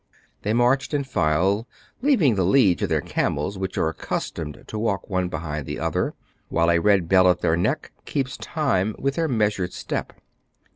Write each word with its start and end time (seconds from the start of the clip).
They 0.41 0.51
marched 0.53 0.95
in 0.95 1.03
file, 1.03 1.67
leaving 2.01 2.33
the 2.33 2.43
lead 2.43 2.79
to 2.79 2.87
their 2.87 3.01
camels, 3.01 3.59
which 3.59 3.77
are 3.77 3.87
accustomed 3.89 4.63
to 4.65 4.79
walk 4.79 5.11
one 5.11 5.29
behind 5.29 5.67
the 5.67 5.77
other, 5.77 6.15
while 6.49 6.71
a 6.71 6.79
red 6.79 7.07
bell 7.07 7.29
at 7.29 7.41
their 7.41 7.55
neck 7.55 7.91
keeps 8.05 8.35
time 8.37 8.95
with 8.97 9.13
their 9.13 9.27
measured 9.27 9.73
step. 9.73 10.13